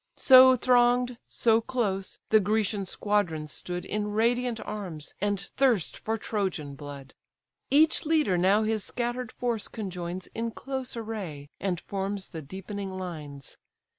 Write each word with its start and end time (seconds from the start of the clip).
So 0.17 0.55
throng'd, 0.55 1.19
so 1.29 1.61
close, 1.61 2.17
the 2.31 2.39
Grecian 2.39 2.87
squadrons 2.87 3.53
stood 3.53 3.85
In 3.85 4.07
radiant 4.13 4.59
arms, 4.65 5.13
and 5.21 5.39
thirst 5.39 5.95
for 5.95 6.17
Trojan 6.17 6.73
blood. 6.73 7.13
Each 7.69 8.03
leader 8.03 8.35
now 8.35 8.63
his 8.63 8.83
scatter'd 8.83 9.31
force 9.31 9.67
conjoins 9.67 10.25
In 10.33 10.49
close 10.49 10.97
array, 10.97 11.49
and 11.59 11.79
forms 11.79 12.29
the 12.29 12.41
deepening 12.41 12.89
lines. 12.97 13.59